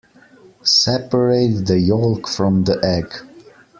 [0.63, 3.13] Separate the yolk from the egg.